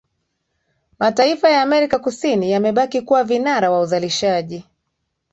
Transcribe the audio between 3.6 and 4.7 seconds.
wa uzalishaji